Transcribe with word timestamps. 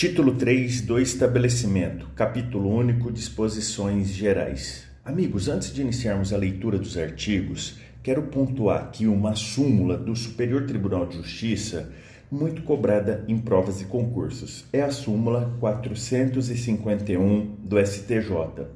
Título 0.00 0.32
3 0.32 0.80
do 0.80 0.98
estabelecimento, 0.98 2.08
capítulo 2.16 2.74
único, 2.74 3.12
disposições 3.12 4.08
gerais. 4.08 4.84
Amigos, 5.04 5.46
antes 5.46 5.74
de 5.74 5.82
iniciarmos 5.82 6.32
a 6.32 6.38
leitura 6.38 6.78
dos 6.78 6.96
artigos, 6.96 7.78
quero 8.02 8.22
pontuar 8.22 8.84
aqui 8.84 9.06
uma 9.06 9.34
súmula 9.34 9.98
do 9.98 10.16
Superior 10.16 10.64
Tribunal 10.64 11.04
de 11.04 11.18
Justiça 11.18 11.92
muito 12.30 12.62
cobrada 12.62 13.26
em 13.28 13.36
provas 13.36 13.82
e 13.82 13.84
concursos. 13.84 14.64
É 14.72 14.80
a 14.80 14.90
súmula 14.90 15.54
451 15.60 17.56
do 17.62 17.78
STJ, 17.78 18.68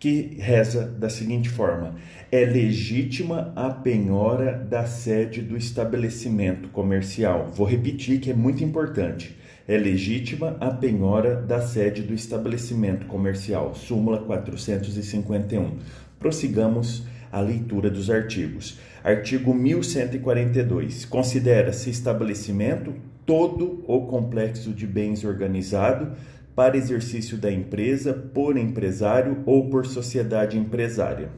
que 0.00 0.36
reza 0.40 0.88
da 0.88 1.08
seguinte 1.08 1.50
forma: 1.50 1.94
é 2.32 2.44
legítima 2.44 3.52
a 3.54 3.70
penhora 3.70 4.58
da 4.58 4.86
sede 4.86 5.40
do 5.40 5.56
estabelecimento 5.56 6.68
comercial. 6.70 7.52
Vou 7.54 7.64
repetir 7.64 8.18
que 8.18 8.32
é 8.32 8.34
muito 8.34 8.64
importante 8.64 9.36
é 9.66 9.78
legítima 9.78 10.56
a 10.60 10.70
penhora 10.70 11.36
da 11.36 11.60
sede 11.60 12.02
do 12.02 12.12
estabelecimento 12.12 13.06
comercial. 13.06 13.74
Súmula 13.74 14.18
451. 14.18 15.78
Prossigamos 16.18 17.04
a 17.32 17.40
leitura 17.40 17.90
dos 17.90 18.10
artigos. 18.10 18.78
Artigo 19.02 19.54
1142. 19.54 21.06
Considera-se 21.06 21.90
estabelecimento 21.90 22.94
todo 23.24 23.82
o 23.86 24.06
complexo 24.06 24.70
de 24.70 24.86
bens 24.86 25.24
organizado 25.24 26.12
para 26.54 26.76
exercício 26.76 27.38
da 27.38 27.50
empresa 27.50 28.12
por 28.12 28.56
empresário 28.56 29.42
ou 29.46 29.70
por 29.70 29.86
sociedade 29.86 30.58
empresária. 30.58 31.30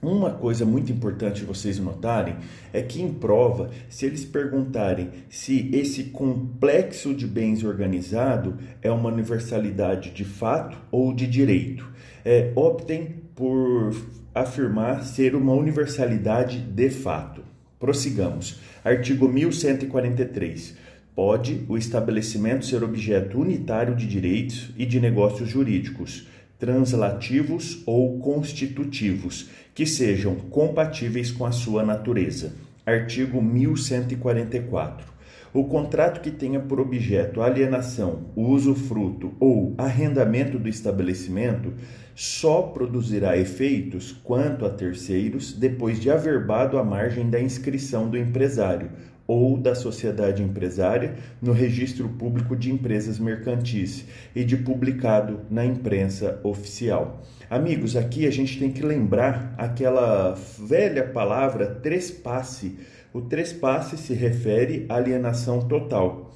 Uma 0.00 0.30
coisa 0.30 0.64
muito 0.64 0.92
importante 0.92 1.44
vocês 1.44 1.76
notarem 1.80 2.36
é 2.72 2.80
que 2.80 3.02
em 3.02 3.12
prova, 3.12 3.70
se 3.88 4.06
eles 4.06 4.24
perguntarem 4.24 5.10
se 5.28 5.68
esse 5.72 6.04
complexo 6.04 7.12
de 7.12 7.26
bens 7.26 7.64
organizado 7.64 8.56
é 8.80 8.92
uma 8.92 9.08
universalidade 9.08 10.10
de 10.10 10.24
fato 10.24 10.78
ou 10.92 11.12
de 11.12 11.26
direito, 11.26 11.84
é, 12.24 12.52
optem 12.54 13.16
por 13.34 13.92
afirmar 14.32 15.02
ser 15.02 15.34
uma 15.34 15.52
universalidade 15.52 16.60
de 16.60 16.90
fato. 16.90 17.42
Prossigamos. 17.80 18.60
Artigo 18.84 19.28
1143. 19.28 20.76
Pode 21.12 21.64
o 21.68 21.76
estabelecimento 21.76 22.64
ser 22.64 22.84
objeto 22.84 23.40
unitário 23.40 23.96
de 23.96 24.06
direitos 24.06 24.70
e 24.76 24.86
de 24.86 25.00
negócios 25.00 25.48
jurídicos 25.48 26.28
translativos 26.58 27.82
ou 27.86 28.18
constitutivos, 28.18 29.48
que 29.78 29.86
sejam 29.86 30.34
compatíveis 30.34 31.30
com 31.30 31.46
a 31.46 31.52
sua 31.52 31.84
natureza. 31.84 32.52
Artigo 32.84 33.40
1144. 33.40 35.06
O 35.54 35.66
contrato 35.66 36.20
que 36.20 36.32
tenha 36.32 36.58
por 36.58 36.80
objeto 36.80 37.40
a 37.40 37.46
alienação, 37.46 38.24
usufruto 38.34 39.34
ou 39.38 39.76
arrendamento 39.78 40.58
do 40.58 40.68
estabelecimento 40.68 41.74
só 42.12 42.62
produzirá 42.62 43.38
efeitos 43.38 44.10
quanto 44.10 44.66
a 44.66 44.70
terceiros 44.70 45.52
depois 45.52 46.00
de 46.00 46.10
averbado 46.10 46.76
à 46.76 46.82
margem 46.82 47.30
da 47.30 47.40
inscrição 47.40 48.10
do 48.10 48.18
empresário 48.18 48.90
ou 49.28 49.58
da 49.58 49.74
sociedade 49.74 50.42
empresária 50.42 51.16
no 51.40 51.52
registro 51.52 52.08
público 52.08 52.56
de 52.56 52.72
empresas 52.72 53.18
mercantis 53.18 54.06
e 54.34 54.42
de 54.42 54.56
publicado 54.56 55.40
na 55.50 55.66
imprensa 55.66 56.40
oficial. 56.42 57.22
Amigos, 57.50 57.94
aqui 57.94 58.26
a 58.26 58.30
gente 58.30 58.58
tem 58.58 58.72
que 58.72 58.82
lembrar 58.82 59.54
aquela 59.58 60.34
velha 60.58 61.06
palavra 61.06 61.66
trespasse. 61.66 62.78
O 63.12 63.20
trespasse 63.20 63.98
se 63.98 64.14
refere 64.14 64.86
à 64.88 64.96
alienação 64.96 65.60
total 65.68 66.34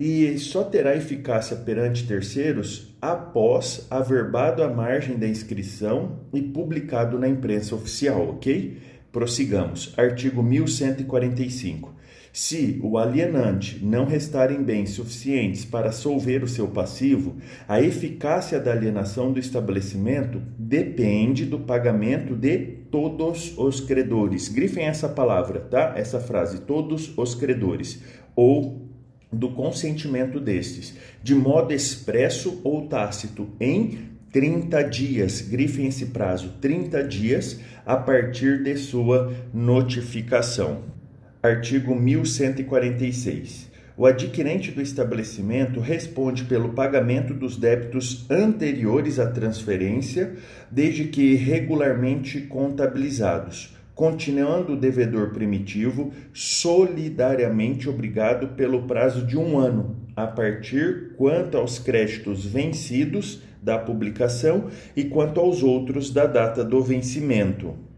e 0.00 0.36
só 0.38 0.64
terá 0.64 0.96
eficácia 0.96 1.56
perante 1.56 2.06
terceiros 2.06 2.92
após 3.00 3.86
averbado 3.88 4.62
à 4.62 4.68
margem 4.68 5.16
da 5.16 5.28
inscrição 5.28 6.20
e 6.32 6.42
publicado 6.42 7.18
na 7.18 7.28
imprensa 7.28 7.76
oficial, 7.76 8.30
ok? 8.30 8.78
Prossigamos. 9.12 9.94
Artigo 9.96 10.42
1145. 10.42 11.92
Se 12.32 12.80
o 12.82 12.96
alienante 12.96 13.84
não 13.84 14.06
restar 14.06 14.50
em 14.50 14.62
bens 14.62 14.90
suficientes 14.92 15.66
para 15.66 15.92
solver 15.92 16.42
o 16.42 16.48
seu 16.48 16.66
passivo, 16.66 17.36
a 17.68 17.82
eficácia 17.82 18.58
da 18.58 18.72
alienação 18.72 19.30
do 19.30 19.38
estabelecimento 19.38 20.40
depende 20.58 21.44
do 21.44 21.60
pagamento 21.60 22.34
de 22.34 22.58
todos 22.90 23.52
os 23.58 23.82
credores. 23.82 24.48
Grifem 24.48 24.86
essa 24.86 25.10
palavra, 25.10 25.60
tá? 25.60 25.92
Essa 25.94 26.18
frase, 26.20 26.62
todos 26.62 27.12
os 27.18 27.34
credores, 27.34 28.02
ou 28.34 28.88
do 29.30 29.50
consentimento 29.50 30.40
destes, 30.40 30.94
de 31.22 31.34
modo 31.34 31.74
expresso 31.74 32.62
ou 32.64 32.88
tácito, 32.88 33.46
em 33.60 34.10
30 34.32 34.82
dias, 34.84 35.42
grifem 35.42 35.86
esse 35.86 36.06
prazo, 36.06 36.54
30 36.62 37.04
dias 37.04 37.60
a 37.84 37.94
partir 37.94 38.62
de 38.62 38.74
sua 38.78 39.30
notificação. 39.52 41.01
Artigo 41.42 41.92
1146. 41.92 43.68
O 43.96 44.06
adquirente 44.06 44.70
do 44.70 44.80
estabelecimento 44.80 45.80
responde 45.80 46.44
pelo 46.44 46.68
pagamento 46.68 47.34
dos 47.34 47.56
débitos 47.56 48.30
anteriores 48.30 49.18
à 49.18 49.26
transferência, 49.26 50.34
desde 50.70 51.06
que 51.06 51.34
regularmente 51.34 52.42
contabilizados, 52.42 53.76
continuando 53.92 54.74
o 54.74 54.76
devedor 54.76 55.30
primitivo 55.30 56.12
solidariamente 56.32 57.88
obrigado 57.88 58.54
pelo 58.54 58.84
prazo 58.84 59.26
de 59.26 59.36
um 59.36 59.58
ano, 59.58 59.96
a 60.14 60.28
partir 60.28 61.14
quanto 61.16 61.58
aos 61.58 61.76
créditos 61.76 62.46
vencidos 62.46 63.42
da 63.60 63.80
publicação 63.80 64.68
e 64.94 65.06
quanto 65.06 65.40
aos 65.40 65.60
outros 65.60 66.12
da 66.12 66.24
data 66.24 66.64
do 66.64 66.80
vencimento. 66.80 67.90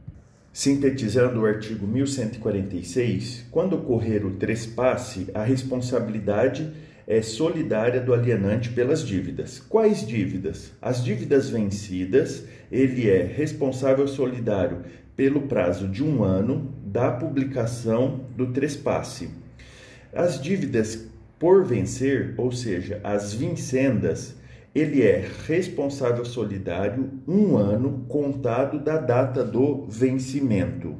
Sintetizando 0.54 1.40
o 1.40 1.46
artigo 1.46 1.84
1146, 1.84 3.44
quando 3.50 3.74
ocorrer 3.74 4.24
o 4.24 4.36
trespasse, 4.36 5.26
a 5.34 5.42
responsabilidade 5.42 6.72
é 7.08 7.20
solidária 7.22 8.00
do 8.00 8.14
alienante 8.14 8.70
pelas 8.70 9.04
dívidas. 9.04 9.58
Quais 9.58 10.06
dívidas? 10.06 10.70
As 10.80 11.02
dívidas 11.02 11.50
vencidas, 11.50 12.44
ele 12.70 13.10
é 13.10 13.24
responsável 13.24 14.06
solidário 14.06 14.82
pelo 15.16 15.42
prazo 15.42 15.88
de 15.88 16.04
um 16.04 16.22
ano 16.22 16.72
da 16.84 17.10
publicação 17.10 18.20
do 18.36 18.52
trespasse. 18.52 19.30
As 20.12 20.40
dívidas 20.40 21.08
por 21.36 21.64
vencer, 21.64 22.32
ou 22.36 22.52
seja, 22.52 23.00
as 23.02 23.34
vincendas, 23.34 24.36
ele 24.74 25.02
é 25.02 25.24
responsável 25.46 26.24
solidário 26.24 27.10
um 27.28 27.56
ano 27.56 28.04
contado 28.08 28.78
da 28.78 28.98
data 28.98 29.44
do 29.44 29.86
vencimento. 29.86 30.96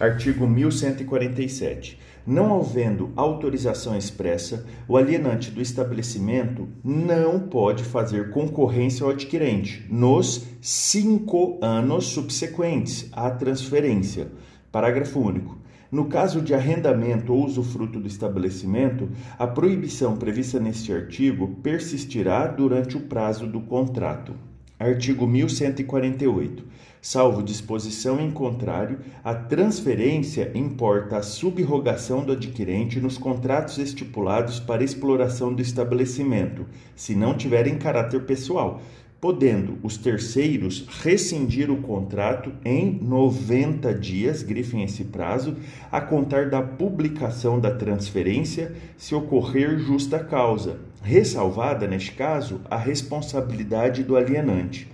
Artigo 0.00 0.46
1147. 0.46 1.98
Não 2.26 2.58
havendo 2.58 3.12
autorização 3.14 3.96
expressa, 3.96 4.66
o 4.88 4.96
alienante 4.96 5.50
do 5.50 5.62
estabelecimento 5.62 6.68
não 6.82 7.38
pode 7.38 7.84
fazer 7.84 8.30
concorrência 8.30 9.04
ao 9.04 9.10
adquirente 9.10 9.86
nos 9.88 10.44
cinco 10.60 11.58
anos 11.62 12.06
subsequentes 12.06 13.08
à 13.12 13.30
transferência. 13.30 14.28
Parágrafo 14.72 15.20
único. 15.20 15.56
No 15.90 16.06
caso 16.06 16.40
de 16.40 16.52
arrendamento 16.52 17.32
ou 17.32 17.44
usufruto 17.44 18.00
do 18.00 18.08
estabelecimento, 18.08 19.08
a 19.38 19.46
proibição 19.46 20.16
prevista 20.16 20.58
neste 20.58 20.92
artigo 20.92 21.56
persistirá 21.62 22.46
durante 22.46 22.96
o 22.96 23.00
prazo 23.00 23.46
do 23.46 23.60
contrato. 23.60 24.34
Artigo 24.78 25.26
1148. 25.26 26.64
Salvo 27.00 27.42
disposição 27.42 28.20
em 28.20 28.30
contrário, 28.30 28.98
a 29.22 29.32
transferência 29.32 30.50
importa 30.54 31.18
a 31.18 31.22
subrogação 31.22 32.24
do 32.24 32.32
adquirente 32.32 33.00
nos 33.00 33.16
contratos 33.16 33.78
estipulados 33.78 34.58
para 34.58 34.82
exploração 34.82 35.54
do 35.54 35.62
estabelecimento, 35.62 36.66
se 36.96 37.14
não 37.14 37.36
tiverem 37.36 37.78
caráter 37.78 38.24
pessoal, 38.26 38.82
podendo 39.20 39.78
os 39.82 39.96
terceiros 39.96 40.86
rescindir 41.02 41.70
o 41.70 41.78
contrato 41.78 42.52
em 42.64 42.98
90 43.02 43.94
dias, 43.94 44.42
grifem 44.42 44.82
esse 44.82 45.04
prazo, 45.04 45.56
a 45.90 46.00
contar 46.00 46.50
da 46.50 46.60
publicação 46.60 47.58
da 47.58 47.70
transferência, 47.70 48.74
se 48.96 49.14
ocorrer 49.14 49.78
justa 49.78 50.18
causa, 50.18 50.78
ressalvada, 51.02 51.86
neste 51.86 52.12
caso, 52.12 52.60
a 52.70 52.76
responsabilidade 52.76 54.02
do 54.02 54.16
alienante. 54.16 54.86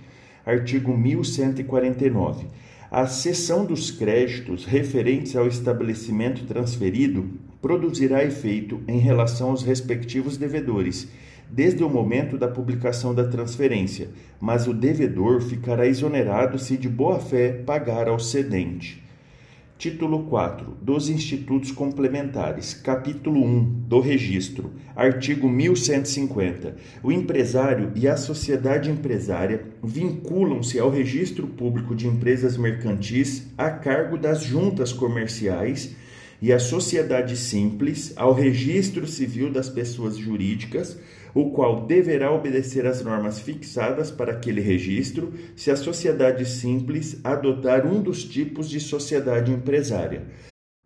Artigo 0.45 0.97
1149. 0.97 2.47
A 2.89 3.07
cessão 3.07 3.65
dos 3.65 3.89
créditos 3.89 4.65
referentes 4.65 5.35
ao 5.35 5.47
estabelecimento 5.47 6.45
transferido 6.45 7.29
produzirá 7.61 8.23
efeito 8.23 8.81
em 8.87 8.99
relação 8.99 9.49
aos 9.49 9.63
respectivos 9.63 10.37
devedores 10.37 11.07
desde 11.53 11.83
o 11.83 11.89
momento 11.89 12.35
da 12.35 12.47
publicação 12.47 13.13
da 13.13 13.27
transferência, 13.27 14.09
mas 14.41 14.67
o 14.67 14.73
devedor 14.73 15.39
ficará 15.39 15.85
exonerado 15.85 16.57
se 16.57 16.75
de 16.75 16.89
boa 16.89 17.19
fé 17.19 17.51
pagar 17.51 18.07
ao 18.07 18.17
cedente. 18.17 19.03
Título 19.77 20.23
4 20.23 20.77
dos 20.81 21.09
Institutos 21.09 21.71
Complementares, 21.71 22.73
capítulo 22.73 23.43
1 23.43 23.83
do 23.87 23.99
Registro, 23.99 24.71
artigo 24.95 25.47
1150. 25.47 26.75
O 27.03 27.11
empresário 27.11 27.91
e 27.93 28.07
a 28.07 28.17
sociedade 28.17 28.89
empresária 28.89 29.63
vinculam-se 29.83 30.79
ao 30.79 30.89
Registro 30.89 31.45
Público 31.45 31.93
de 31.93 32.07
Empresas 32.07 32.57
Mercantis 32.57 33.47
a 33.55 33.69
cargo 33.69 34.17
das 34.17 34.41
juntas 34.41 34.91
comerciais 34.91 35.95
e 36.43 36.51
a 36.51 36.59
sociedade 36.59 37.37
simples 37.37 38.11
ao 38.17 38.33
Registro 38.33 39.07
Civil 39.07 39.49
das 39.49 39.69
Pessoas 39.69 40.17
Jurídicas 40.17 40.99
o 41.33 41.51
qual 41.51 41.85
deverá 41.85 42.33
obedecer 42.33 42.85
às 42.85 43.01
normas 43.01 43.39
fixadas 43.39 44.11
para 44.11 44.33
aquele 44.33 44.59
registro 44.59 45.33
se 45.55 45.71
a 45.71 45.77
sociedade 45.77 46.45
simples 46.45 47.17
adotar 47.23 47.87
um 47.87 48.01
dos 48.01 48.25
tipos 48.25 48.69
de 48.69 48.81
sociedade 48.81 49.53
empresária. 49.53 50.23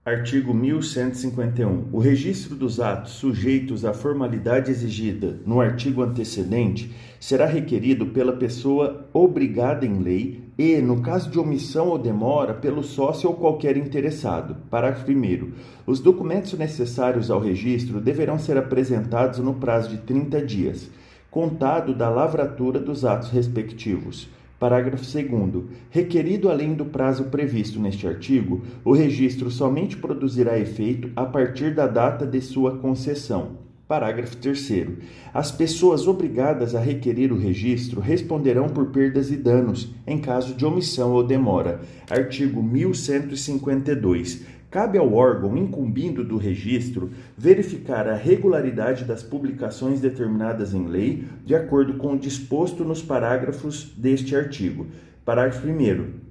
Artigo 0.06 0.54
1151. 0.54 1.90
O 1.92 1.98
registro 1.98 2.56
dos 2.56 2.80
atos 2.80 3.14
sujeitos 3.14 3.84
à 3.84 3.96
formalidade 3.96 4.70
exigida 4.70 5.40
no 5.44 5.60
artigo 5.60 6.04
antecedente 6.04 6.96
será 7.20 7.48
requerido 7.48 8.06
pela 8.06 8.38
pessoa 8.38 9.10
obrigada 9.12 9.88
em 9.88 10.00
lei 10.04 10.47
e, 10.58 10.82
no 10.82 11.02
caso 11.02 11.30
de 11.30 11.38
omissão 11.38 11.90
ou 11.90 12.00
demora, 12.00 12.54
pelo 12.54 12.82
sócio 12.82 13.30
ou 13.30 13.36
qualquer 13.36 13.78
interessado. 13.78 14.56
Parágrafo 14.70 15.12
1. 15.12 15.52
Os 15.86 16.00
documentos 16.00 16.54
necessários 16.54 17.30
ao 17.30 17.40
registro 17.40 18.02
deverão 18.02 18.40
ser 18.40 18.58
apresentados 18.58 19.40
no 19.40 19.54
prazo 19.54 19.90
de 19.90 19.98
30 19.98 20.42
dias, 20.44 20.90
contado 21.30 21.94
da 21.94 22.10
lavratura 22.10 22.80
dos 22.80 23.06
atos 23.06 23.30
respectivos. 23.30 24.28
Parágrafo 24.60 25.04
2. 25.04 25.66
Requerido 25.92 26.50
além 26.50 26.74
do 26.74 26.86
prazo 26.86 27.26
previsto 27.26 27.80
neste 27.80 28.08
artigo, 28.08 28.64
o 28.84 28.92
registro 28.92 29.52
somente 29.52 29.96
produzirá 29.96 30.58
efeito 30.58 31.12
a 31.16 31.26
partir 31.26 31.76
da 31.76 31.86
data 31.86 32.26
de 32.26 32.42
sua 32.42 32.78
concessão. 32.80 33.67
Parágrafo 33.88 34.36
3. 34.36 34.86
As 35.34 35.50
pessoas 35.50 36.08
obrigadas 36.08 36.76
a 36.76 36.80
requerer 36.82 37.32
o 37.32 37.38
registro 37.38 38.02
responderão 38.02 38.68
por 38.68 38.88
perdas 38.88 39.32
e 39.32 39.38
danos 39.38 39.90
em 40.06 40.20
caso 40.20 40.54
de 40.56 40.66
omissão 40.66 41.14
ou 41.14 41.24
demora. 41.24 41.80
Artigo 42.10 42.62
1152. 42.62 44.46
Cabe 44.70 44.98
ao 44.98 45.14
órgão 45.14 45.56
incumbindo 45.56 46.22
do 46.26 46.36
registro 46.36 47.12
verificar 47.38 48.10
a 48.10 48.16
regularidade 48.16 49.06
das 49.06 49.24
publicações 49.24 50.02
determinadas 50.02 50.74
em 50.74 50.86
lei, 50.86 51.24
de 51.46 51.56
acordo 51.56 51.94
com 51.94 52.14
o 52.14 52.20
disposto 52.20 52.84
nos 52.84 53.02
parágrafos 53.02 53.94
deste 53.96 54.36
artigo. 54.36 54.88
Parágrafo 55.24 55.66
1. 55.66 56.27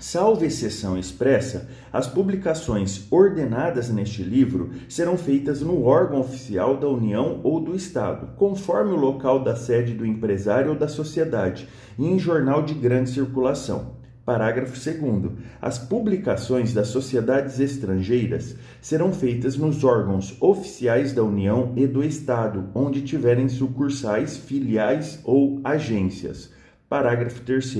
Salvo 0.00 0.46
exceção 0.46 0.96
expressa, 0.96 1.68
as 1.92 2.06
publicações 2.06 3.06
ordenadas 3.10 3.90
neste 3.90 4.22
livro 4.22 4.70
serão 4.88 5.18
feitas 5.18 5.60
no 5.60 5.84
órgão 5.84 6.20
oficial 6.20 6.78
da 6.78 6.88
União 6.88 7.38
ou 7.44 7.60
do 7.60 7.76
Estado, 7.76 8.34
conforme 8.36 8.92
o 8.92 8.96
local 8.96 9.44
da 9.44 9.54
sede 9.54 9.92
do 9.92 10.06
empresário 10.06 10.70
ou 10.70 10.74
da 10.74 10.88
sociedade, 10.88 11.68
e 11.98 12.06
em 12.06 12.18
jornal 12.18 12.62
de 12.62 12.72
grande 12.72 13.10
circulação. 13.10 14.00
Parágrafo 14.24 14.72
2. 14.72 15.32
As 15.60 15.78
publicações 15.78 16.72
das 16.72 16.88
sociedades 16.88 17.60
estrangeiras 17.60 18.56
serão 18.80 19.12
feitas 19.12 19.54
nos 19.54 19.84
órgãos 19.84 20.34
oficiais 20.40 21.12
da 21.12 21.22
União 21.22 21.74
e 21.76 21.86
do 21.86 22.02
Estado, 22.02 22.70
onde 22.74 23.02
tiverem 23.02 23.50
sucursais, 23.50 24.38
filiais 24.38 25.20
ou 25.24 25.60
agências. 25.62 26.50
Parágrafo 26.88 27.42
3. 27.42 27.76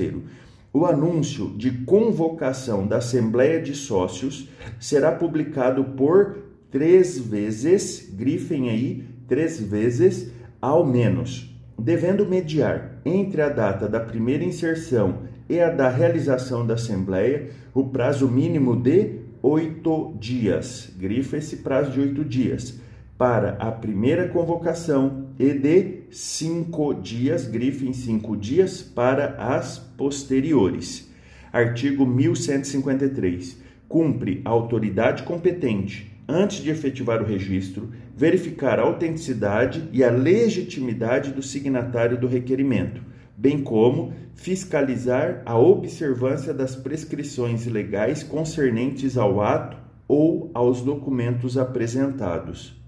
O 0.73 0.85
anúncio 0.85 1.49
de 1.57 1.69
convocação 1.83 2.87
da 2.87 2.97
Assembleia 2.97 3.61
de 3.61 3.75
Sócios 3.75 4.47
será 4.79 5.11
publicado 5.11 5.83
por 5.83 6.37
três 6.71 7.19
vezes, 7.19 8.09
grifem 8.13 8.69
aí, 8.69 9.03
três 9.27 9.59
vezes 9.59 10.31
ao 10.61 10.85
menos, 10.85 11.53
devendo 11.77 12.25
mediar 12.25 13.01
entre 13.03 13.41
a 13.41 13.49
data 13.49 13.89
da 13.89 13.99
primeira 13.99 14.45
inserção 14.45 15.23
e 15.49 15.59
a 15.59 15.69
da 15.69 15.89
realização 15.89 16.65
da 16.65 16.75
Assembleia 16.75 17.49
o 17.73 17.89
prazo 17.89 18.29
mínimo 18.29 18.73
de 18.73 19.19
oito 19.43 20.15
dias. 20.17 20.89
Grifa 20.97 21.35
esse 21.35 21.57
prazo 21.57 21.91
de 21.91 21.99
oito 21.99 22.23
dias 22.23 22.79
para 23.17 23.57
a 23.59 23.69
primeira 23.71 24.29
convocação 24.29 25.27
e 25.37 25.51
de 25.53 26.00
cinco 26.11 26.93
dias, 26.93 27.47
grife 27.47 27.87
em 27.87 27.93
cinco 27.93 28.35
dias, 28.35 28.81
para 28.81 29.35
as 29.37 29.79
posteriores. 29.79 31.09
Artigo 31.51 32.05
1153. 32.05 33.61
Cumpre 33.87 34.41
a 34.45 34.49
autoridade 34.49 35.23
competente, 35.23 36.11
antes 36.27 36.63
de 36.63 36.69
efetivar 36.69 37.21
o 37.21 37.25
registro, 37.25 37.91
verificar 38.15 38.79
a 38.79 38.83
autenticidade 38.83 39.89
e 39.91 40.03
a 40.03 40.09
legitimidade 40.09 41.31
do 41.31 41.41
signatário 41.41 42.17
do 42.17 42.27
requerimento 42.27 43.11
bem 43.41 43.63
como 43.63 44.13
fiscalizar 44.35 45.41
a 45.47 45.57
observância 45.57 46.53
das 46.53 46.75
prescrições 46.75 47.65
legais 47.65 48.21
concernentes 48.21 49.17
ao 49.17 49.41
ato 49.41 49.77
ou 50.07 50.51
aos 50.53 50.83
documentos 50.83 51.57
apresentados. 51.57 52.79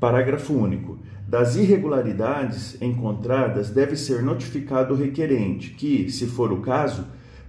Parágrafo 0.00 0.52
único. 0.52 0.98
Das 1.28 1.56
irregularidades 1.56 2.80
encontradas 2.80 3.68
deve 3.68 3.96
ser 3.96 4.22
notificado 4.22 4.94
o 4.94 4.96
requerente, 4.96 5.72
que, 5.72 6.10
se 6.10 6.26
for 6.26 6.50
o 6.50 6.62
caso, 6.62 7.04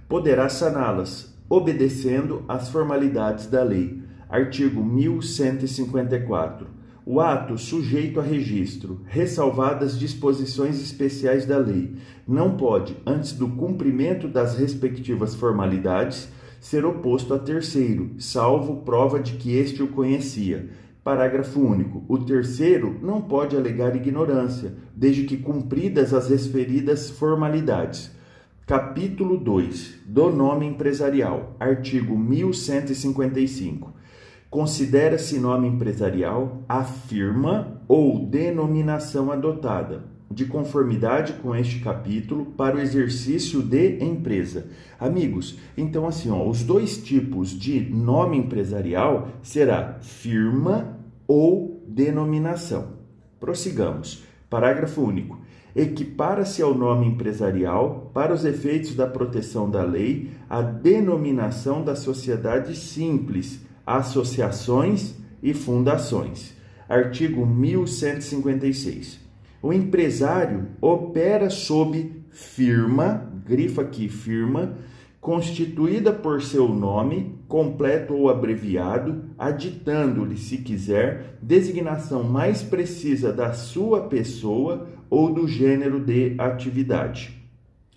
poderá 0.06 0.50
saná-las, 0.50 1.34
obedecendo 1.48 2.44
às 2.46 2.68
formalidades 2.68 3.46
da 3.46 3.62
lei. 3.62 4.02
Artigo 4.28 4.84
1154 4.84 6.80
o 7.06 7.18
ato 7.18 7.56
sujeito 7.56 8.20
a 8.20 8.22
registro, 8.22 9.00
ressalvadas 9.06 9.98
disposições 9.98 10.80
especiais 10.80 11.46
da 11.46 11.58
lei, 11.58 11.96
não 12.28 12.56
pode, 12.56 12.96
antes 13.06 13.32
do 13.32 13.48
cumprimento 13.48 14.28
das 14.28 14.56
respectivas 14.56 15.34
formalidades, 15.34 16.28
ser 16.60 16.84
oposto 16.84 17.32
a 17.32 17.38
terceiro, 17.38 18.10
salvo 18.18 18.82
prova 18.82 19.18
de 19.18 19.32
que 19.32 19.56
este 19.56 19.82
o 19.82 19.88
conhecia. 19.88 20.68
Parágrafo 21.02 21.60
único. 21.60 22.04
O 22.08 22.18
terceiro 22.18 22.98
não 23.02 23.22
pode 23.22 23.56
alegar 23.56 23.96
ignorância, 23.96 24.74
desde 24.94 25.24
que 25.24 25.38
cumpridas 25.38 26.12
as 26.12 26.28
referidas 26.28 27.08
formalidades. 27.08 28.10
Capítulo 28.66 29.38
2 29.38 30.00
do 30.06 30.30
nome 30.30 30.66
empresarial. 30.66 31.56
Artigo 31.58 32.16
1155. 32.18 33.94
Considera-se 34.50 35.38
nome 35.38 35.68
empresarial 35.68 36.64
a 36.68 36.84
firma 36.84 37.80
ou 37.88 38.26
denominação 38.26 39.32
adotada, 39.32 40.04
de 40.30 40.44
conformidade 40.44 41.32
com 41.34 41.54
este 41.56 41.80
capítulo, 41.80 42.46
para 42.46 42.76
o 42.76 42.80
exercício 42.80 43.60
de 43.60 43.98
empresa. 44.04 44.68
Amigos, 44.98 45.58
então 45.76 46.06
assim, 46.06 46.30
ó, 46.30 46.48
os 46.48 46.62
dois 46.62 46.98
tipos 46.98 47.50
de 47.50 47.80
nome 47.80 48.38
empresarial 48.38 49.28
será 49.42 49.98
firma 50.00 50.98
ou 51.26 51.82
denominação. 51.86 52.92
Prossigamos. 53.40 54.24
Parágrafo 54.48 55.02
único. 55.02 55.40
Equipara-se 55.74 56.60
ao 56.62 56.74
nome 56.74 57.06
empresarial, 57.06 58.10
para 58.12 58.34
os 58.34 58.44
efeitos 58.44 58.94
da 58.94 59.06
proteção 59.06 59.70
da 59.70 59.82
lei, 59.82 60.30
a 60.48 60.60
denominação 60.62 61.84
da 61.84 61.94
sociedade 61.94 62.76
simples 62.76 63.64
associações 63.86 65.14
e 65.42 65.52
fundações. 65.54 66.54
Artigo 66.88 67.46
1156. 67.46 69.29
O 69.62 69.72
empresário 69.72 70.68
opera 70.80 71.50
sob 71.50 72.24
firma, 72.30 73.30
grifa 73.44 73.82
aqui 73.82 74.08
firma, 74.08 74.78
constituída 75.20 76.12
por 76.12 76.40
seu 76.40 76.66
nome, 76.66 77.38
completo 77.46 78.14
ou 78.14 78.30
abreviado, 78.30 79.26
aditando-lhe, 79.38 80.38
se 80.38 80.56
quiser, 80.58 81.36
designação 81.42 82.24
mais 82.24 82.62
precisa 82.62 83.30
da 83.32 83.52
sua 83.52 84.04
pessoa 84.04 84.88
ou 85.10 85.30
do 85.30 85.46
gênero 85.46 86.00
de 86.00 86.34
atividade. 86.38 87.38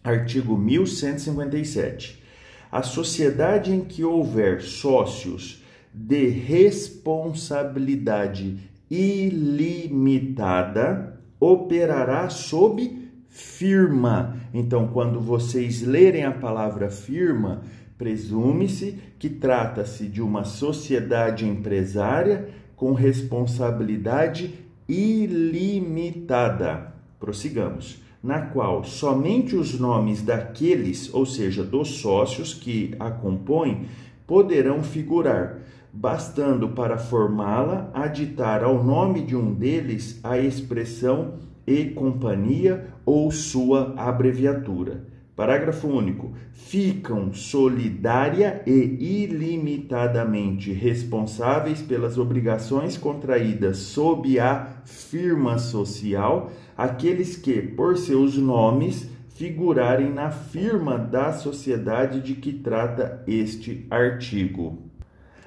Artigo 0.04 0.58
1157. 0.58 2.22
A 2.70 2.84
sociedade 2.84 3.72
em 3.72 3.86
que 3.86 4.04
houver 4.04 4.62
sócios 4.62 5.64
de 5.94 6.28
responsabilidade 6.28 8.58
ilimitada 8.90 11.14
operará 11.44 12.30
sob 12.30 13.10
firma. 13.28 14.38
Então, 14.54 14.88
quando 14.88 15.20
vocês 15.20 15.82
lerem 15.82 16.24
a 16.24 16.32
palavra 16.32 16.90
firma, 16.90 17.64
presume-se 17.98 18.98
que 19.20 19.30
trata-se 19.30 20.08
de 20.08 20.22
uma 20.22 20.46
sociedade 20.46 21.46
empresária 21.46 22.50
com 22.76 22.94
responsabilidade 22.94 24.54
ilimitada. 24.88 26.94
Prossigamos. 27.20 28.02
Na 28.22 28.40
qual 28.40 28.86
somente 28.86 29.54
os 29.54 29.78
nomes 29.78 30.22
daqueles, 30.22 31.14
ou 31.14 31.26
seja, 31.26 31.62
dos 31.62 32.00
sócios 32.00 32.54
que 32.54 32.96
a 32.98 33.12
compõem, 33.12 33.88
poderão 34.26 34.82
figurar, 34.82 35.60
bastando 35.94 36.70
para 36.70 36.98
formá-la 36.98 37.92
aditar 37.94 38.64
ao 38.64 38.84
nome 38.84 39.22
de 39.22 39.36
um 39.36 39.54
deles 39.54 40.20
a 40.24 40.40
expressão 40.40 41.36
e 41.68 41.86
companhia 41.86 42.88
ou 43.06 43.32
sua 43.32 43.94
abreviatura. 43.96 45.14
Parágrafo 45.36 45.88
único. 45.88 46.34
Ficam 46.52 47.34
solidária 47.34 48.62
e 48.68 49.24
ilimitadamente 49.24 50.72
responsáveis 50.72 51.82
pelas 51.82 52.18
obrigações 52.18 52.98
contraídas 52.98 53.78
sob 53.78 54.40
a 54.40 54.68
firma 54.86 55.58
social 55.58 56.52
aqueles 56.78 57.36
que, 57.36 57.62
por 57.62 57.98
seus 57.98 58.38
nomes, 58.38 59.10
figurarem 59.30 60.12
na 60.12 60.30
firma 60.30 60.98
da 60.98 61.34
sociedade 61.34 62.22
de 62.22 62.36
que 62.36 62.54
trata 62.54 63.24
este 63.26 63.88
artigo. 63.90 64.83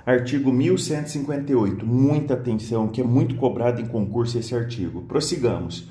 Artigo 0.06 0.52
1158. 0.52 1.84
Muita 1.84 2.34
atenção, 2.34 2.86
que 2.86 3.00
é 3.00 3.04
muito 3.04 3.34
cobrado 3.34 3.82
em 3.82 3.86
concurso 3.86 4.38
esse 4.38 4.54
artigo. 4.54 5.02
Prossigamos. 5.02 5.90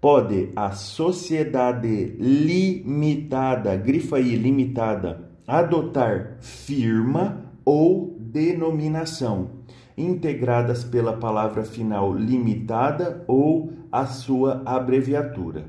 Pode 0.00 0.50
a 0.54 0.70
sociedade 0.70 2.14
limitada, 2.20 3.74
grifa 3.74 4.18
aí, 4.18 4.36
limitada, 4.36 5.28
adotar 5.44 6.36
firma 6.38 7.52
ou 7.64 8.16
denominação, 8.20 9.50
integradas 9.96 10.84
pela 10.84 11.16
palavra 11.16 11.64
final 11.64 12.14
limitada 12.14 13.24
ou 13.26 13.72
a 13.90 14.06
sua 14.06 14.62
abreviatura. 14.64 15.64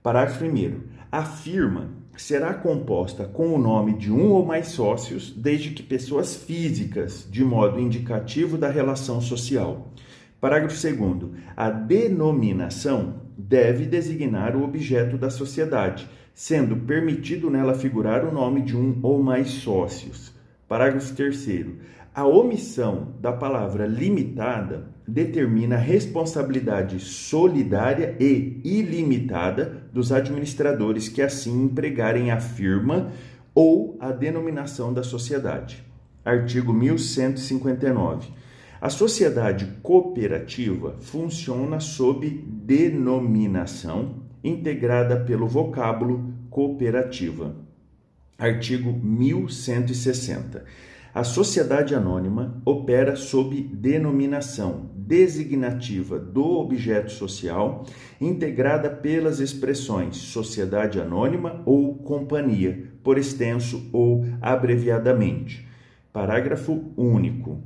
Parágrafo 0.00 0.44
1. 0.44 0.80
A 1.10 1.24
firma 1.24 1.90
será 2.22 2.54
composta 2.54 3.24
com 3.24 3.52
o 3.52 3.58
nome 3.58 3.94
de 3.94 4.12
um 4.12 4.30
ou 4.30 4.46
mais 4.46 4.68
sócios, 4.68 5.32
desde 5.36 5.70
que 5.70 5.82
pessoas 5.82 6.36
físicas, 6.36 7.26
de 7.28 7.44
modo 7.44 7.80
indicativo 7.80 8.56
da 8.56 8.68
relação 8.68 9.20
social. 9.20 9.92
Parágrafo 10.40 10.80
2. 10.80 11.32
A 11.56 11.68
denominação 11.68 13.22
deve 13.36 13.86
designar 13.86 14.56
o 14.56 14.62
objeto 14.62 15.18
da 15.18 15.30
sociedade, 15.30 16.08
sendo 16.32 16.76
permitido 16.76 17.50
nela 17.50 17.74
figurar 17.74 18.24
o 18.24 18.32
nome 18.32 18.62
de 18.62 18.76
um 18.76 19.00
ou 19.02 19.20
mais 19.20 19.48
sócios. 19.50 20.32
Parágrafo 20.68 21.14
3. 21.14 21.66
A 22.14 22.26
omissão 22.26 23.14
da 23.20 23.32
palavra 23.32 23.86
limitada 23.86 24.92
determina 25.08 25.76
a 25.76 25.78
responsabilidade 25.78 27.00
solidária 27.00 28.14
e 28.20 28.60
ilimitada 28.62 29.82
dos 29.90 30.12
administradores 30.12 31.08
que 31.08 31.22
assim 31.22 31.64
empregarem 31.64 32.30
a 32.30 32.38
firma 32.38 33.10
ou 33.54 33.96
a 33.98 34.12
denominação 34.12 34.92
da 34.92 35.02
sociedade. 35.02 35.82
Artigo 36.22 36.70
1159. 36.70 38.28
A 38.78 38.90
sociedade 38.90 39.66
cooperativa 39.82 40.96
funciona 41.00 41.80
sob 41.80 42.28
denominação 42.28 44.16
integrada 44.44 45.18
pelo 45.18 45.48
vocábulo 45.48 46.34
cooperativa. 46.50 47.56
Artigo 48.38 48.92
1160. 48.92 50.62
A 51.14 51.24
sociedade 51.24 51.94
anônima 51.94 52.56
opera 52.64 53.16
sob 53.16 53.60
denominação 53.60 54.86
designativa 54.96 56.18
do 56.18 56.42
objeto 56.58 57.12
social, 57.12 57.84
integrada 58.18 58.88
pelas 58.88 59.38
expressões 59.38 60.16
sociedade 60.16 60.98
anônima 60.98 61.60
ou 61.66 61.96
companhia, 61.96 62.84
por 63.04 63.18
extenso 63.18 63.90
ou 63.92 64.24
abreviadamente. 64.40 65.68
Parágrafo 66.14 66.82
único. 66.96 67.60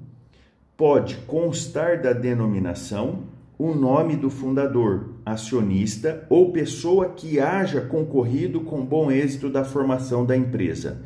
Pode 0.76 1.14
constar 1.18 2.02
da 2.02 2.12
denominação 2.12 3.26
o 3.56 3.72
nome 3.72 4.16
do 4.16 4.28
fundador, 4.28 5.10
acionista 5.24 6.26
ou 6.28 6.50
pessoa 6.50 7.10
que 7.10 7.38
haja 7.38 7.80
concorrido 7.80 8.62
com 8.62 8.84
bom 8.84 9.08
êxito 9.08 9.48
da 9.48 9.62
formação 9.62 10.26
da 10.26 10.36
empresa 10.36 11.00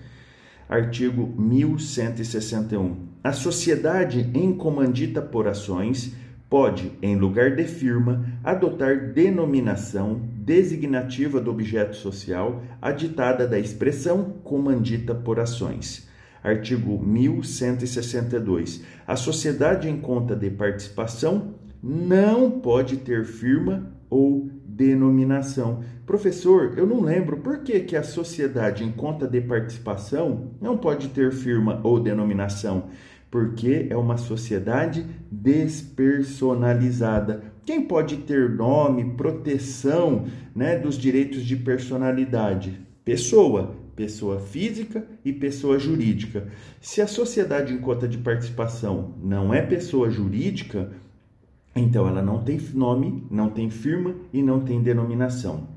artigo 0.71 1.35
1161. 1.37 3.09
A 3.25 3.33
sociedade 3.33 4.31
em 4.33 4.53
comandita 4.53 5.21
por 5.21 5.49
ações 5.49 6.15
pode, 6.49 6.93
em 7.03 7.17
lugar 7.17 7.57
de 7.57 7.65
firma, 7.65 8.25
adotar 8.45 9.13
denominação 9.13 10.21
designativa 10.37 11.41
do 11.41 11.51
objeto 11.51 11.97
social 11.97 12.63
aditada 12.81 13.49
da 13.49 13.59
expressão 13.59 14.37
comandita 14.45 15.13
por 15.13 15.41
ações. 15.41 16.09
Artigo 16.43 17.05
1162. 17.05 18.85
A 19.07 19.17
sociedade 19.17 19.89
em 19.89 20.01
conta 20.01 20.37
de 20.37 20.51
participação 20.51 21.55
não 21.83 22.49
pode 22.49 22.99
ter 22.99 23.25
firma 23.25 23.93
ou 24.09 24.49
denominação. 24.81 25.85
Professor, 26.07 26.73
eu 26.79 26.87
não 26.87 27.03
lembro 27.03 27.37
por 27.37 27.59
que, 27.59 27.81
que 27.81 27.95
a 27.95 28.03
sociedade 28.03 28.83
em 28.83 28.91
conta 28.91 29.29
de 29.29 29.39
participação 29.43 30.53
não 30.59 30.79
pode 30.79 31.09
ter 31.09 31.31
firma 31.33 31.83
ou 31.85 32.01
denominação. 32.01 32.85
Porque 33.31 33.89
é 33.91 33.97
uma 33.97 34.17
sociedade 34.17 35.05
despersonalizada. 35.31 37.43
Quem 37.65 37.83
pode 37.83 38.17
ter 38.19 38.49
nome, 38.49 39.17
proteção 39.17 40.25
né, 40.57 40.79
dos 40.79 40.97
direitos 40.97 41.45
de 41.45 41.57
personalidade? 41.57 42.81
Pessoa, 43.05 43.77
pessoa 43.95 44.41
física 44.41 45.05
e 45.23 45.31
pessoa 45.31 45.79
jurídica. 45.79 46.49
Se 46.81 47.03
a 47.03 47.07
sociedade 47.07 47.75
em 47.75 47.79
conta 47.79 48.09
de 48.09 48.17
participação 48.17 49.15
não 49.23 49.53
é 49.53 49.61
pessoa 49.61 50.09
jurídica, 50.11 50.91
então, 51.75 52.09
ela 52.09 52.21
não 52.21 52.43
tem 52.43 52.59
nome, 52.75 53.25
não 53.31 53.49
tem 53.49 53.71
firma 53.71 54.15
e 54.33 54.43
não 54.43 54.61
tem 54.61 54.83
denominação. 54.83 55.69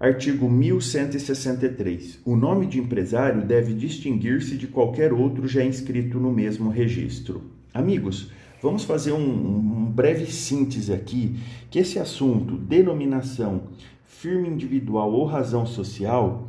Artigo 0.00 0.48
1163. 0.50 2.20
O 2.24 2.36
nome 2.36 2.66
de 2.66 2.78
empresário 2.78 3.44
deve 3.44 3.74
distinguir-se 3.74 4.56
de 4.56 4.66
qualquer 4.66 5.12
outro 5.12 5.46
já 5.46 5.64
inscrito 5.64 6.18
no 6.18 6.32
mesmo 6.32 6.70
registro. 6.70 7.42
Amigos, 7.72 8.30
vamos 8.62 8.84
fazer 8.84 9.12
um, 9.12 9.18
um 9.18 9.84
breve 9.84 10.26
síntese 10.26 10.92
aqui, 10.92 11.36
que 11.70 11.78
esse 11.78 11.98
assunto, 11.98 12.56
denominação, 12.56 13.64
firma 14.04 14.48
individual 14.48 15.12
ou 15.12 15.26
razão 15.26 15.66
social, 15.66 16.48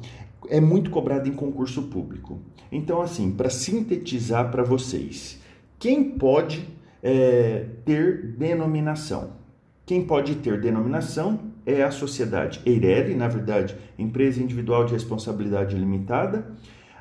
é 0.49 0.59
muito 0.59 0.89
cobrado 0.89 1.27
em 1.27 1.33
concurso 1.33 1.83
público. 1.83 2.39
Então, 2.71 3.01
assim, 3.01 3.31
para 3.31 3.49
sintetizar 3.49 4.49
para 4.49 4.63
vocês, 4.63 5.39
quem 5.77 6.03
pode 6.03 6.65
é, 7.05 7.67
ter 7.85 8.33
denominação. 8.35 9.33
Quem 9.85 10.03
pode 10.03 10.37
ter 10.37 10.59
denominação 10.59 11.39
é 11.63 11.83
a 11.83 11.91
sociedade 11.91 12.59
EIRELI, 12.65 13.13
na 13.13 13.27
verdade, 13.27 13.77
Empresa 13.95 14.41
Individual 14.41 14.85
de 14.85 14.93
Responsabilidade 14.93 15.75
Limitada, 15.75 16.47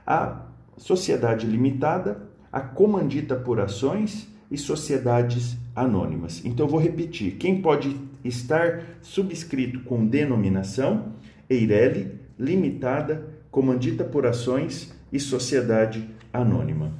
a 0.06 0.42
Sociedade 0.76 1.46
Limitada, 1.46 2.28
a 2.52 2.61
Comandita 2.61 3.34
por 3.34 3.58
Ações 3.58 4.28
e 4.50 4.58
Sociedades 4.58 5.56
Anônimas. 5.75 6.44
Então, 6.44 6.68
vou 6.68 6.78
repetir: 6.78 7.37
quem 7.37 7.62
pode 7.62 7.96
estar 8.23 8.82
subscrito 9.00 9.80
com 9.80 10.06
denominação 10.06 11.14
EIRELI, 11.49 12.20
Limitada, 12.38 13.26
Comandita 13.50 14.04
por 14.04 14.26
Ações 14.26 14.94
e 15.11 15.18
Sociedade 15.18 16.06
Anônima. 16.30 16.92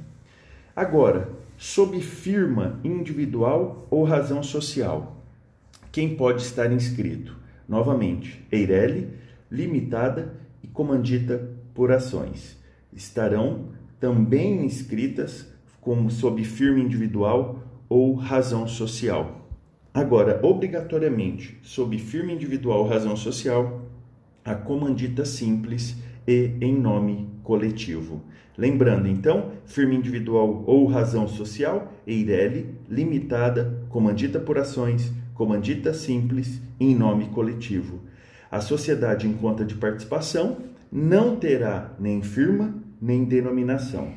Agora, 0.75 1.34
sob 1.57 1.99
firma 2.01 2.79
individual 2.83 3.87
ou 3.89 4.03
razão 4.03 4.43
social. 4.43 5.23
Quem 5.91 6.15
pode 6.15 6.41
estar 6.41 6.71
inscrito? 6.71 7.35
Novamente, 7.67 8.45
Eireli, 8.51 9.09
limitada 9.49 10.33
e 10.61 10.67
comandita 10.67 11.49
por 11.73 11.91
ações. 11.91 12.57
Estarão 12.91 13.69
também 13.99 14.65
inscritas 14.65 15.47
como 15.79 16.09
sob 16.09 16.43
firma 16.43 16.79
individual 16.79 17.63
ou 17.87 18.13
razão 18.15 18.67
social. 18.67 19.47
Agora, 19.93 20.39
obrigatoriamente, 20.43 21.57
sob 21.61 21.97
firma 21.97 22.31
individual 22.31 22.79
ou 22.79 22.87
razão 22.87 23.15
social, 23.15 23.81
a 24.43 24.53
comandita 24.53 25.23
simples 25.23 25.95
e 26.27 26.51
em 26.61 26.73
nome 26.73 27.29
coletivo. 27.43 28.21
Lembrando, 28.57 29.07
então, 29.07 29.51
firma 29.65 29.93
individual 29.93 30.63
ou 30.65 30.85
razão 30.85 31.27
social, 31.27 31.93
EIRELI, 32.07 32.75
limitada, 32.89 33.85
comandita 33.89 34.39
por 34.39 34.57
ações, 34.57 35.11
comandita 35.33 35.93
simples, 35.93 36.61
em 36.79 36.95
nome 36.95 37.25
coletivo. 37.25 38.01
A 38.49 38.61
sociedade 38.61 39.27
em 39.27 39.33
conta 39.33 39.65
de 39.65 39.75
participação 39.75 40.57
não 40.91 41.35
terá 41.35 41.93
nem 41.99 42.21
firma 42.21 42.73
nem 43.01 43.25
denominação. 43.25 44.11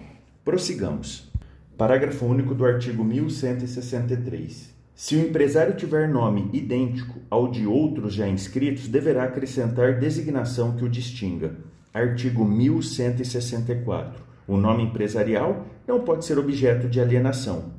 Prossigamos. 0.45 1.31
Parágrafo 1.77 2.25
único 2.25 2.55
do 2.55 2.65
artigo 2.65 3.05
1163. 3.05 4.75
Se 4.95 5.15
o 5.15 5.21
empresário 5.21 5.77
tiver 5.77 6.09
nome 6.09 6.49
idêntico 6.53 7.21
ao 7.31 7.51
de 7.51 7.67
outros 7.67 8.15
já 8.15 8.27
inscritos, 8.27 8.89
deverá 8.89 9.25
acrescentar 9.25 9.99
designação 9.99 10.75
que 10.77 10.85
o 10.85 10.89
distinga. 10.89 11.57
Artigo 11.93 12.45
1164. 12.45 14.23
O 14.47 14.57
nome 14.57 14.83
empresarial 14.83 15.67
não 15.87 16.01
pode 16.01 16.25
ser 16.25 16.39
objeto 16.39 16.89
de 16.89 17.01
alienação. 17.01 17.73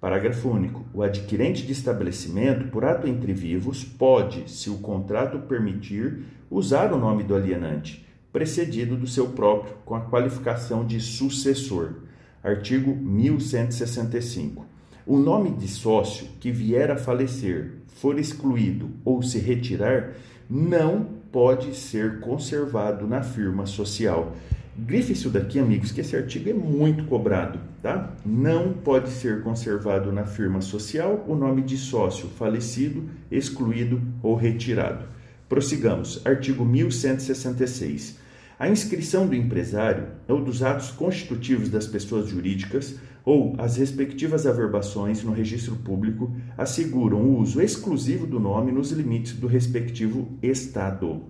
Parágrafo 0.00 0.50
único. 0.50 0.84
O 0.92 1.02
adquirente 1.02 1.66
de 1.66 1.72
estabelecimento, 1.72 2.68
por 2.68 2.84
ato 2.84 3.08
entre 3.08 3.32
vivos, 3.32 3.82
pode, 3.82 4.50
se 4.50 4.68
o 4.68 4.78
contrato 4.78 5.38
permitir, 5.48 6.24
usar 6.50 6.92
o 6.92 6.98
nome 6.98 7.24
do 7.24 7.34
alienante, 7.34 8.06
precedido 8.30 8.96
do 8.96 9.06
seu 9.06 9.28
próprio, 9.28 9.76
com 9.84 9.94
a 9.94 10.02
qualificação 10.02 10.86
de 10.86 11.00
sucessor. 11.00 11.94
Artigo 12.42 12.94
1165. 12.94 14.66
O 15.06 15.16
nome 15.16 15.50
de 15.50 15.68
sócio 15.68 16.28
que 16.38 16.50
vier 16.50 16.90
a 16.90 16.96
falecer, 16.96 17.72
for 17.94 18.18
excluído 18.18 18.90
ou 19.06 19.22
se 19.22 19.38
retirar, 19.38 20.12
não 20.48 21.13
pode 21.34 21.74
ser 21.74 22.20
conservado 22.20 23.08
na 23.08 23.20
firma 23.20 23.66
social. 23.66 24.36
Grife 24.78 25.14
isso 25.14 25.28
daqui, 25.28 25.58
amigos, 25.58 25.90
que 25.90 26.00
esse 26.00 26.14
artigo 26.14 26.48
é 26.48 26.52
muito 26.52 27.06
cobrado, 27.06 27.58
tá? 27.82 28.12
Não 28.24 28.72
pode 28.72 29.10
ser 29.10 29.42
conservado 29.42 30.12
na 30.12 30.24
firma 30.26 30.60
social 30.60 31.24
o 31.26 31.34
nome 31.34 31.62
de 31.62 31.76
sócio 31.76 32.28
falecido, 32.28 33.10
excluído 33.32 34.00
ou 34.22 34.36
retirado. 34.36 35.06
Prossigamos. 35.48 36.24
Artigo 36.24 36.64
1166. 36.64 38.16
A 38.56 38.68
inscrição 38.68 39.26
do 39.26 39.34
empresário 39.34 40.06
ou 40.28 40.40
dos 40.40 40.62
atos 40.62 40.92
constitutivos 40.92 41.68
das 41.68 41.88
pessoas 41.88 42.28
jurídicas 42.28 42.94
ou 43.24 43.54
as 43.58 43.76
respectivas 43.76 44.46
averbações 44.46 45.24
no 45.24 45.32
registro 45.32 45.76
público 45.76 46.34
asseguram 46.58 47.22
o 47.22 47.38
uso 47.38 47.60
exclusivo 47.60 48.26
do 48.26 48.38
nome 48.38 48.70
nos 48.70 48.92
limites 48.92 49.34
do 49.34 49.46
respectivo 49.46 50.28
Estado. 50.42 51.22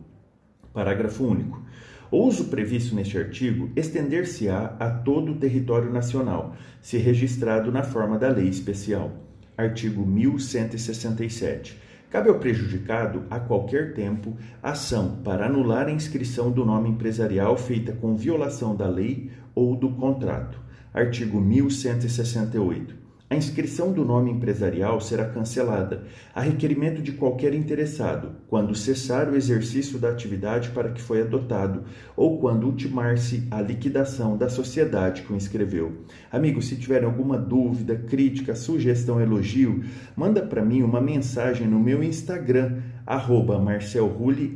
Parágrafo 0.72 1.24
único. 1.24 1.62
O 2.10 2.26
uso 2.26 2.44
previsto 2.46 2.94
neste 2.94 3.16
artigo 3.16 3.70
estender-se-á 3.76 4.76
a 4.78 4.90
todo 4.90 5.32
o 5.32 5.36
território 5.36 5.92
nacional, 5.92 6.54
se 6.80 6.98
registrado 6.98 7.72
na 7.72 7.82
forma 7.82 8.18
da 8.18 8.28
lei 8.28 8.48
especial. 8.48 9.12
Artigo 9.56 10.04
1167. 10.04 11.80
Cabe 12.10 12.28
ao 12.28 12.38
prejudicado, 12.38 13.24
a 13.28 13.40
qualquer 13.40 13.94
tempo, 13.94 14.36
ação 14.62 15.16
para 15.24 15.46
anular 15.46 15.88
a 15.88 15.92
inscrição 15.92 16.50
do 16.50 16.64
nome 16.64 16.88
empresarial 16.88 17.56
feita 17.56 17.92
com 17.92 18.16
violação 18.16 18.76
da 18.76 18.86
lei 18.86 19.30
ou 19.52 19.74
do 19.74 19.90
contrato. 19.90 20.63
Artigo 20.94 21.40
1168. 21.40 22.94
A 23.28 23.34
inscrição 23.34 23.92
do 23.92 24.04
nome 24.04 24.30
empresarial 24.30 25.00
será 25.00 25.24
cancelada, 25.24 26.04
a 26.32 26.40
requerimento 26.40 27.02
de 27.02 27.10
qualquer 27.10 27.52
interessado, 27.52 28.36
quando 28.46 28.76
cessar 28.76 29.28
o 29.28 29.34
exercício 29.34 29.98
da 29.98 30.10
atividade 30.10 30.68
para 30.68 30.92
que 30.92 31.02
foi 31.02 31.20
adotado 31.20 31.82
ou 32.16 32.38
quando 32.38 32.64
ultimar-se 32.64 33.42
a 33.50 33.60
liquidação 33.60 34.36
da 34.36 34.48
sociedade 34.48 35.22
que 35.22 35.32
o 35.32 35.36
inscreveu. 35.36 36.04
Amigos, 36.30 36.68
se 36.68 36.76
tiverem 36.76 37.06
alguma 37.06 37.36
dúvida, 37.36 37.96
crítica, 37.96 38.54
sugestão, 38.54 39.20
elogio, 39.20 39.82
manda 40.14 40.42
para 40.42 40.64
mim 40.64 40.82
uma 40.82 41.00
mensagem 41.00 41.66
no 41.66 41.80
meu 41.80 42.04
Instagram, 42.04 42.82
arroba 43.06 43.58
marcelrulli, 43.58 44.54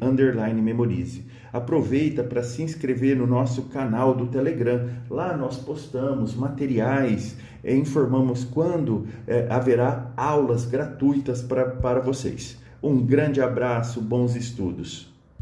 memorize. 0.62 1.24
Aproveita 1.52 2.22
para 2.22 2.42
se 2.42 2.62
inscrever 2.62 3.16
no 3.16 3.26
nosso 3.26 3.62
canal 3.64 4.14
do 4.14 4.26
Telegram. 4.26 4.88
Lá 5.08 5.36
nós 5.36 5.56
postamos 5.56 6.34
materiais, 6.34 7.36
eh, 7.64 7.74
informamos 7.74 8.44
quando 8.44 9.06
eh, 9.26 9.46
haverá 9.48 10.12
aulas 10.16 10.66
gratuitas 10.66 11.42
pra, 11.42 11.64
para 11.66 12.00
vocês. 12.00 12.58
Um 12.82 13.04
grande 13.04 13.40
abraço, 13.40 14.00
bons 14.00 14.36
estudos. 14.36 15.07